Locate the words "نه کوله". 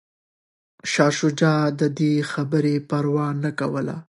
3.43-3.97